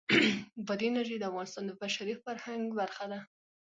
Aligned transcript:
بادي 0.67 0.85
انرژي 0.91 1.17
د 1.19 1.23
افغانستان 1.31 1.63
د 1.67 1.71
بشري 1.81 2.15
فرهنګ 2.23 2.63
برخه 2.79 3.05
ده. 3.11 3.19